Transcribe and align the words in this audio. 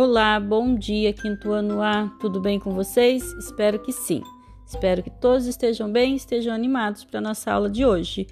Olá, 0.00 0.38
bom 0.38 0.76
dia, 0.76 1.12
quinto 1.12 1.50
ano 1.50 1.82
A, 1.82 2.06
tudo 2.20 2.40
bem 2.40 2.60
com 2.60 2.70
vocês? 2.70 3.32
Espero 3.32 3.80
que 3.80 3.90
sim. 3.90 4.22
Espero 4.64 5.02
que 5.02 5.10
todos 5.10 5.46
estejam 5.46 5.90
bem, 5.90 6.14
estejam 6.14 6.54
animados 6.54 7.04
para 7.04 7.18
a 7.18 7.20
nossa 7.20 7.50
aula 7.50 7.68
de 7.68 7.84
hoje. 7.84 8.28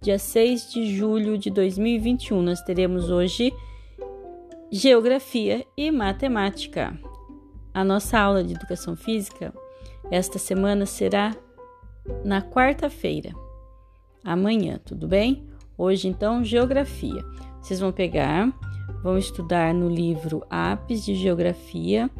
Dia 0.00 0.18
6 0.18 0.72
de 0.72 0.96
julho 0.96 1.36
de 1.36 1.50
2021, 1.50 2.40
nós 2.40 2.62
teremos 2.62 3.10
hoje 3.10 3.52
Geografia 4.72 5.66
e 5.76 5.90
Matemática. 5.90 6.98
A 7.74 7.84
nossa 7.84 8.18
aula 8.18 8.42
de 8.42 8.54
Educação 8.54 8.96
Física 8.96 9.52
esta 10.10 10.38
semana 10.38 10.86
será 10.86 11.36
na 12.24 12.40
quarta-feira, 12.40 13.34
amanhã, 14.24 14.80
tudo 14.82 15.06
bem? 15.06 15.46
Hoje, 15.76 16.08
então, 16.08 16.42
Geografia. 16.42 17.22
Vocês 17.60 17.78
vão 17.78 17.92
pegar 17.92 18.50
vão 19.02 19.18
estudar 19.18 19.72
no 19.74 19.88
livro 19.88 20.44
Apes 20.48 21.04
de 21.04 21.14
Geografia, 21.14 22.10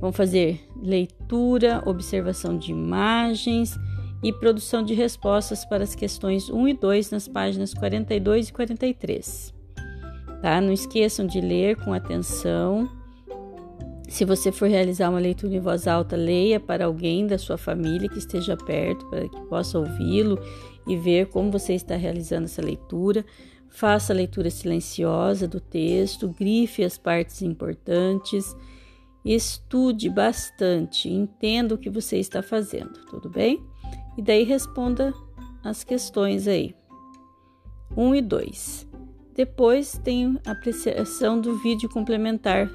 vão 0.00 0.12
fazer 0.12 0.60
leitura, 0.80 1.82
observação 1.86 2.58
de 2.58 2.72
imagens 2.72 3.78
e 4.22 4.32
produção 4.32 4.82
de 4.82 4.94
respostas 4.94 5.64
para 5.64 5.82
as 5.82 5.94
questões 5.94 6.48
1 6.48 6.68
e 6.68 6.74
2 6.74 7.10
nas 7.10 7.28
páginas 7.28 7.74
42 7.74 8.48
e 8.48 8.52
43. 8.52 9.54
Tá? 10.40 10.60
Não 10.60 10.72
esqueçam 10.72 11.26
de 11.26 11.40
ler 11.40 11.76
com 11.76 11.92
atenção. 11.92 12.88
Se 14.08 14.24
você 14.24 14.52
for 14.52 14.68
realizar 14.68 15.08
uma 15.08 15.18
leitura 15.18 15.54
em 15.54 15.60
voz 15.60 15.86
alta, 15.86 16.16
leia 16.16 16.60
para 16.60 16.84
alguém 16.84 17.26
da 17.26 17.38
sua 17.38 17.56
família 17.56 18.08
que 18.08 18.18
esteja 18.18 18.56
perto, 18.56 19.06
para 19.06 19.28
que 19.28 19.40
possa 19.42 19.78
ouvi-lo 19.78 20.38
e 20.86 20.96
ver 20.96 21.26
como 21.28 21.50
você 21.50 21.74
está 21.74 21.96
realizando 21.96 22.44
essa 22.44 22.60
leitura. 22.60 23.24
Faça 23.72 24.12
a 24.12 24.16
leitura 24.16 24.50
silenciosa 24.50 25.48
do 25.48 25.58
texto, 25.58 26.28
grife 26.28 26.84
as 26.84 26.98
partes 26.98 27.40
importantes, 27.40 28.54
estude 29.24 30.10
bastante, 30.10 31.08
entenda 31.08 31.74
o 31.74 31.78
que 31.78 31.88
você 31.88 32.18
está 32.18 32.42
fazendo, 32.42 33.00
tudo 33.08 33.30
bem? 33.30 33.64
E 34.16 34.20
daí 34.20 34.44
responda 34.44 35.14
as 35.64 35.82
questões 35.82 36.46
aí. 36.46 36.76
1 37.96 38.02
um 38.02 38.14
e 38.14 38.20
2. 38.20 38.86
Depois 39.34 39.98
tem 40.04 40.38
a 40.46 40.50
apreciação 40.50 41.40
do 41.40 41.56
vídeo 41.56 41.88
complementar 41.88 42.70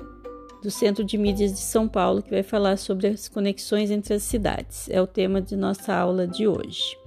do 0.63 0.71
Centro 0.71 1.03
de 1.03 1.15
Mídias 1.15 1.53
de 1.53 1.59
São 1.59 1.87
Paulo, 1.87 2.23
que 2.23 2.31
vai 2.31 2.41
falar 2.41 2.75
sobre 2.75 3.05
as 3.05 3.29
conexões 3.29 3.91
entre 3.91 4.15
as 4.15 4.23
cidades. 4.23 4.89
É 4.89 4.99
o 4.99 5.05
tema 5.05 5.39
de 5.43 5.55
nossa 5.55 5.93
aula 5.93 6.27
de 6.27 6.47
hoje. 6.47 6.97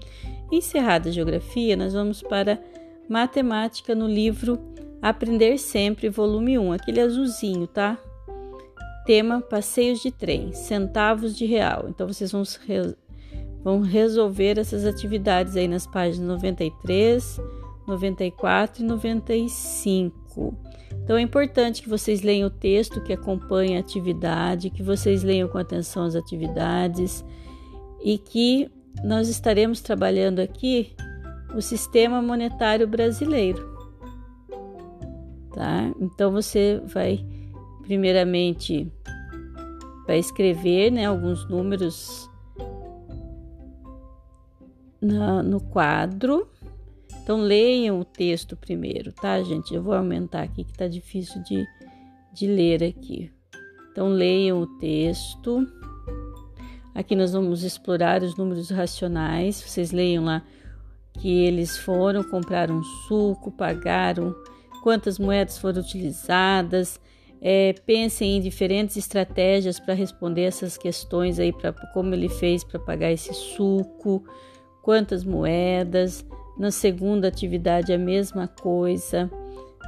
Encerrada 0.52 1.08
a 1.08 1.12
geografia, 1.12 1.76
nós 1.76 1.92
vamos 1.92 2.22
para 2.22 2.62
matemática 3.10 3.92
no 3.92 4.06
livro 4.06 4.56
Aprender 5.02 5.58
Sempre, 5.58 6.08
volume 6.08 6.56
1, 6.56 6.72
aquele 6.72 7.00
azulzinho, 7.00 7.66
tá? 7.66 7.98
Tema 9.04 9.40
passeios 9.40 10.00
de 10.00 10.12
trem, 10.12 10.52
centavos 10.52 11.36
de 11.36 11.44
real. 11.44 11.86
Então 11.88 12.06
vocês 12.06 12.30
vão, 12.30 12.44
re 12.64 12.94
vão 13.64 13.80
resolver 13.80 14.58
essas 14.58 14.86
atividades 14.86 15.56
aí 15.56 15.66
nas 15.66 15.88
páginas 15.88 16.28
93, 16.28 17.40
94 17.88 18.84
e 18.84 18.86
95. 18.86 20.54
Então 21.02 21.16
é 21.16 21.20
importante 21.20 21.82
que 21.82 21.88
vocês 21.88 22.22
leiam 22.22 22.46
o 22.46 22.50
texto 22.50 23.02
que 23.02 23.12
acompanha 23.12 23.78
a 23.78 23.80
atividade, 23.80 24.70
que 24.70 24.84
vocês 24.84 25.24
leiam 25.24 25.48
com 25.48 25.58
atenção 25.58 26.04
as 26.04 26.14
atividades 26.14 27.24
e 28.04 28.18
que 28.18 28.70
nós 29.02 29.28
estaremos 29.28 29.80
trabalhando 29.80 30.38
aqui 30.38 30.94
o 31.54 31.60
sistema 31.60 32.20
monetário 32.22 32.86
brasileiro. 32.86 33.68
Tá? 35.52 35.92
Então 36.00 36.30
você 36.30 36.80
vai 36.86 37.24
primeiramente 37.82 38.90
vai 40.06 40.18
escrever, 40.18 40.90
né, 40.90 41.06
alguns 41.06 41.48
números 41.48 42.28
na, 45.00 45.42
no 45.42 45.60
quadro. 45.60 46.48
Então 47.22 47.40
leiam 47.40 48.00
o 48.00 48.04
texto 48.04 48.56
primeiro, 48.56 49.12
tá, 49.12 49.40
gente? 49.42 49.72
Eu 49.72 49.82
vou 49.82 49.94
aumentar 49.94 50.42
aqui 50.42 50.64
que 50.64 50.72
tá 50.72 50.88
difícil 50.88 51.40
de, 51.44 51.64
de 52.32 52.46
ler 52.48 52.82
aqui. 52.82 53.30
Então 53.92 54.08
leiam 54.08 54.60
o 54.60 54.66
texto. 54.78 55.66
Aqui 56.92 57.14
nós 57.14 57.32
vamos 57.32 57.62
explorar 57.62 58.22
os 58.22 58.36
números 58.36 58.68
racionais. 58.70 59.62
Vocês 59.62 59.92
leiam 59.92 60.24
lá 60.24 60.42
que 61.14 61.44
eles 61.44 61.76
foram 61.76 62.22
comprar 62.22 62.70
um 62.70 62.82
suco, 62.82 63.50
pagaram, 63.50 64.34
quantas 64.82 65.18
moedas 65.18 65.58
foram 65.58 65.80
utilizadas. 65.80 67.00
É, 67.42 67.74
pensem 67.86 68.36
em 68.36 68.40
diferentes 68.40 68.96
estratégias 68.96 69.80
para 69.80 69.94
responder 69.94 70.42
essas 70.42 70.76
questões 70.76 71.38
aí, 71.38 71.52
para 71.52 71.72
como 71.94 72.14
ele 72.14 72.28
fez 72.28 72.62
para 72.62 72.78
pagar 72.78 73.10
esse 73.10 73.32
suco, 73.32 74.22
quantas 74.82 75.24
moedas. 75.24 76.24
Na 76.58 76.70
segunda 76.70 77.28
atividade, 77.28 77.90
a 77.90 77.96
mesma 77.96 78.46
coisa, 78.46 79.30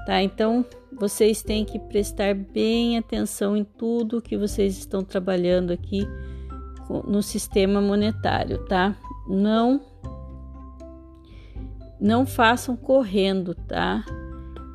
tá? 0.06 0.22
Então, 0.22 0.64
vocês 0.98 1.42
têm 1.42 1.66
que 1.66 1.78
prestar 1.78 2.34
bem 2.34 2.96
atenção 2.96 3.54
em 3.54 3.64
tudo 3.64 4.22
que 4.22 4.38
vocês 4.38 4.78
estão 4.78 5.04
trabalhando 5.04 5.70
aqui 5.70 6.06
no 7.06 7.22
sistema 7.22 7.80
monetário, 7.80 8.64
tá? 8.66 8.96
Não 9.28 9.91
não 12.02 12.26
façam 12.26 12.74
correndo, 12.74 13.54
tá? 13.54 14.04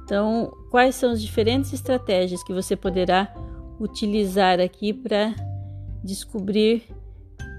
Então, 0.05 0.49
quais 0.71 0.95
são 0.95 1.11
as 1.11 1.21
diferentes 1.21 1.73
estratégias 1.73 2.41
que 2.41 2.53
você 2.53 2.73
poderá 2.73 3.33
utilizar 3.77 4.61
aqui 4.61 4.93
para 4.93 5.35
descobrir 6.01 6.83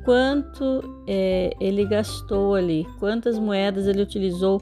quanto 0.06 1.04
é, 1.06 1.54
ele 1.60 1.84
gastou 1.84 2.54
ali, 2.54 2.86
quantas 2.98 3.38
moedas 3.38 3.86
ele 3.86 4.00
utilizou 4.00 4.58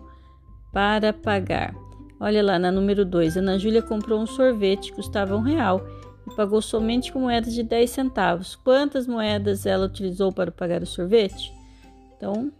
para 0.72 1.12
pagar. 1.12 1.72
Olha 2.18 2.42
lá, 2.42 2.58
na 2.58 2.72
número 2.72 3.04
2, 3.04 3.36
Ana 3.36 3.58
Júlia 3.58 3.82
comprou 3.82 4.20
um 4.20 4.26
sorvete 4.26 4.90
que 4.90 4.96
custava 4.96 5.36
um 5.36 5.40
real 5.40 5.86
e 6.26 6.34
pagou 6.34 6.60
somente 6.60 7.12
com 7.12 7.20
moedas 7.20 7.54
de 7.54 7.62
10 7.62 7.88
centavos. 7.88 8.56
Quantas 8.56 9.06
moedas 9.06 9.66
ela 9.66 9.86
utilizou 9.86 10.32
para 10.32 10.50
pagar 10.50 10.82
o 10.82 10.86
sorvete? 10.86 11.52
Então, 12.16 12.50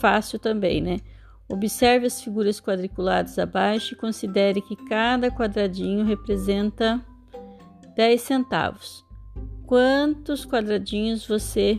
fácil 0.00 0.38
também, 0.38 0.80
né? 0.80 0.98
Observe 1.48 2.06
as 2.06 2.22
figuras 2.22 2.60
quadriculadas 2.60 3.38
abaixo 3.38 3.94
e 3.94 3.96
considere 3.96 4.62
que 4.62 4.76
cada 4.88 5.30
quadradinho 5.30 6.04
representa 6.04 7.04
10 7.94 8.20
centavos. 8.20 9.04
Quantos 9.66 10.46
quadradinhos 10.46 11.26
você 11.26 11.78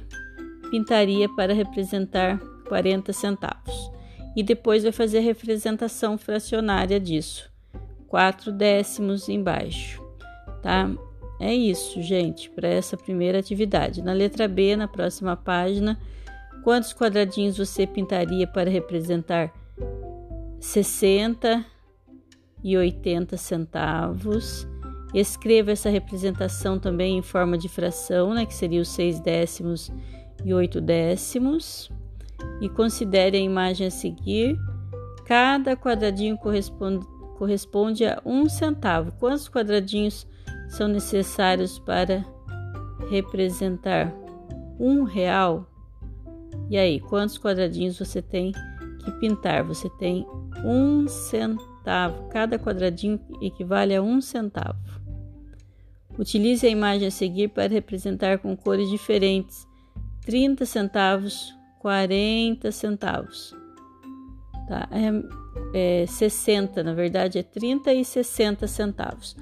pintaria 0.69 1.27
para 1.35 1.53
representar 1.53 2.37
40 2.67 3.11
centavos? 3.11 3.91
E 4.35 4.43
depois 4.43 4.83
vai 4.83 4.91
fazer 4.91 5.17
a 5.17 5.21
representação 5.21 6.17
fracionária 6.17 6.99
disso. 6.99 7.49
4 8.07 8.51
décimos 8.51 9.29
embaixo, 9.29 10.01
tá? 10.61 10.89
É 11.39 11.53
isso, 11.53 12.01
gente, 12.01 12.49
para 12.49 12.67
essa 12.67 12.95
primeira 12.95 13.39
atividade. 13.39 14.01
Na 14.01 14.13
letra 14.13 14.47
B, 14.47 14.75
na 14.75 14.87
próxima 14.87 15.35
página, 15.35 15.97
Quantos 16.63 16.93
quadradinhos 16.93 17.57
você 17.57 17.87
pintaria 17.87 18.45
para 18.45 18.69
representar 18.69 19.51
60 20.59 21.65
e 22.63 22.77
80 22.77 23.35
centavos? 23.35 24.67
Escreva 25.13 25.71
essa 25.71 25.89
representação 25.89 26.79
também 26.79 27.17
em 27.17 27.21
forma 27.21 27.57
de 27.57 27.67
fração, 27.67 28.33
né, 28.33 28.45
que 28.45 28.53
seria 28.53 28.81
os 28.81 28.89
6 28.89 29.19
décimos 29.19 29.91
e 30.45 30.53
8 30.53 30.79
décimos. 30.79 31.91
E 32.61 32.69
considere 32.69 33.37
a 33.37 33.41
imagem 33.41 33.87
a 33.87 33.91
seguir. 33.91 34.57
Cada 35.25 35.75
quadradinho 35.75 36.37
corresponde, 36.37 37.05
corresponde 37.37 38.05
a 38.05 38.21
um 38.23 38.47
centavo. 38.47 39.11
Quantos 39.13 39.49
quadradinhos 39.49 40.27
são 40.69 40.87
necessários 40.87 41.79
para 41.79 42.23
representar 43.09 44.13
um 44.79 45.03
real? 45.03 45.70
E 46.71 46.77
aí, 46.77 47.01
quantos 47.01 47.37
quadradinhos 47.37 47.99
você 47.99 48.21
tem 48.21 48.53
que 49.03 49.11
pintar? 49.19 49.61
Você 49.65 49.89
tem 49.99 50.25
um 50.63 51.05
centavo. 51.05 52.29
Cada 52.29 52.57
quadradinho 52.57 53.19
equivale 53.41 53.93
a 53.93 54.01
um 54.01 54.21
centavo. 54.21 54.79
Utilize 56.17 56.65
a 56.65 56.69
imagem 56.69 57.09
a 57.09 57.11
seguir 57.11 57.49
para 57.49 57.67
representar 57.67 58.37
com 58.37 58.55
cores 58.55 58.89
diferentes: 58.89 59.67
30 60.21 60.65
centavos, 60.65 61.53
40 61.79 62.71
centavos. 62.71 63.53
Tá? 64.65 64.87
É, 65.73 66.03
é 66.03 66.05
60, 66.07 66.83
na 66.83 66.93
verdade, 66.93 67.37
é 67.37 67.43
30 67.43 67.93
e 67.93 68.05
60 68.05 68.65
centavos. 68.65 69.35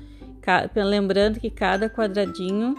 Lembrando 0.75 1.39
que 1.39 1.51
cada 1.51 1.91
quadradinho 1.91 2.73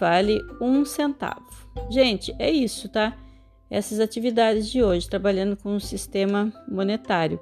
vale 0.00 0.40
um 0.62 0.82
centavo. 0.86 1.44
Gente, 1.90 2.34
é 2.38 2.50
isso, 2.50 2.88
tá? 2.88 3.14
Essas 3.70 4.00
atividades 4.00 4.70
de 4.70 4.82
hoje, 4.82 5.08
trabalhando 5.08 5.56
com 5.56 5.76
o 5.76 5.80
sistema 5.80 6.52
monetário. 6.68 7.40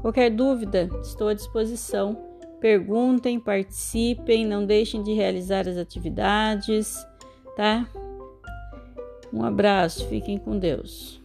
Qualquer 0.00 0.30
dúvida, 0.30 0.88
estou 1.02 1.28
à 1.28 1.34
disposição 1.34 2.26
perguntem, 2.60 3.38
participem, 3.38 4.46
não 4.46 4.64
deixem 4.64 5.02
de 5.02 5.12
realizar 5.12 5.68
as 5.68 5.76
atividades, 5.76 6.96
tá? 7.56 7.86
Um 9.32 9.44
abraço, 9.44 10.06
fiquem 10.08 10.38
com 10.38 10.58
Deus. 10.58 11.20